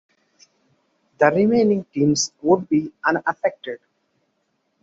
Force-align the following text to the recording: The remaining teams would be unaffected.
The 1.19 1.27
remaining 1.29 1.83
teams 1.93 2.33
would 2.41 2.67
be 2.67 2.91
unaffected. 3.05 3.79